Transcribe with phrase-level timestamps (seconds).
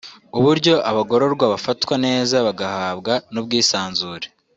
[0.37, 4.27] uburyo abagororwa bafatwa neza bagahabwa n’ubwisanzure